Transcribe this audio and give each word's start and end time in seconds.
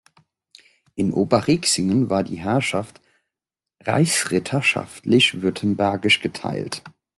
In 0.95 1.13
Oberriexingen 1.13 2.09
war 2.09 2.23
die 2.23 2.37
Herrschaft 2.39 3.01
reichsritterschaftlich-württembergisch 3.83 6.21
geteilt. 6.21 6.81